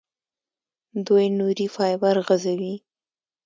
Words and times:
دوی 1.05 1.25
نوري 1.37 1.67
فایبر 1.75 2.15
غځوي. 2.27 2.75